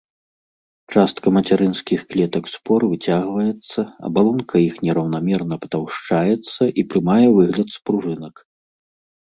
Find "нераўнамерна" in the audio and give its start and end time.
4.89-5.55